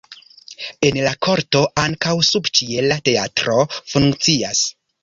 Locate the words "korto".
1.27-1.61